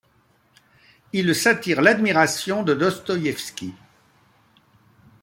Il 1.13 1.35
s'attire 1.35 1.79
l'admiration 1.83 2.63
de 2.63 2.73
Dostoïevski. 2.73 3.75